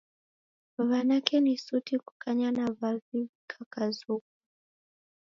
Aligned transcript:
W'anake 0.89 1.37
ni 1.43 1.53
suti 1.63 1.95
kukanya 2.05 2.47
na 2.55 2.65
w'avi 2.79 3.19
w'ikakazoghua. 3.25 4.29